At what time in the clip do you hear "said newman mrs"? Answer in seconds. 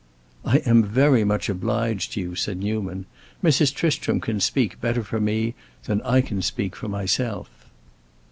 2.33-3.71